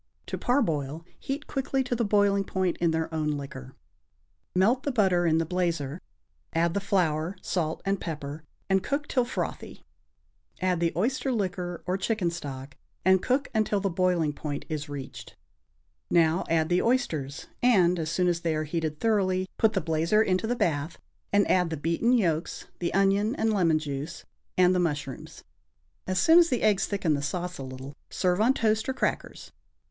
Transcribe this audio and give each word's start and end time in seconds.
(To 0.25 0.35
parboil, 0.35 1.05
heat 1.19 1.45
quickly 1.45 1.83
to 1.83 1.95
the 1.95 2.03
boiling 2.03 2.43
point 2.43 2.75
in 2.77 2.89
their 2.89 3.13
own 3.13 3.27
liquor.) 3.37 3.75
Melt 4.55 4.81
the 4.81 4.91
butter 4.91 5.27
in 5.27 5.37
the 5.37 5.45
blazer, 5.45 6.01
add 6.53 6.73
the 6.73 6.79
flour, 6.79 7.35
salt 7.43 7.83
and 7.85 8.01
pepper, 8.01 8.43
and 8.67 8.81
cook 8.81 9.07
till 9.07 9.25
frothy; 9.25 9.83
add 10.59 10.79
the 10.79 10.91
oyster 10.95 11.31
liquor 11.31 11.83
or 11.85 11.99
chicken 11.99 12.31
stock 12.31 12.75
and 13.05 13.21
cook 13.21 13.49
until 13.53 13.79
the 13.79 13.91
boiling 13.91 14.33
point 14.33 14.65
is 14.69 14.89
reached. 14.89 15.35
Now 16.09 16.45
add 16.49 16.69
the 16.69 16.81
oysters, 16.81 17.45
and, 17.61 17.99
as 17.99 18.09
soon 18.09 18.27
as 18.27 18.39
they 18.41 18.55
are 18.55 18.63
heated 18.63 18.99
thoroughly, 18.99 19.47
put 19.59 19.73
the 19.73 19.81
blazer 19.81 20.23
into 20.23 20.47
the 20.47 20.55
bath 20.55 20.97
and 21.31 21.47
add 21.47 21.69
the 21.69 21.77
beaten 21.77 22.11
yolks, 22.11 22.65
the 22.79 22.91
onion 22.95 23.35
and 23.35 23.53
lemon 23.53 23.77
juice 23.77 24.25
and 24.57 24.73
the 24.73 24.79
mushrooms. 24.79 25.43
As 26.07 26.17
soon 26.17 26.39
as 26.39 26.49
the 26.49 26.63
eggs 26.63 26.87
thicken 26.87 27.13
the 27.13 27.21
sauce 27.21 27.59
a 27.59 27.63
little, 27.63 27.93
serve 28.09 28.41
on 28.41 28.55
toast 28.55 28.89
or 28.89 28.93
crackers. 28.93 29.51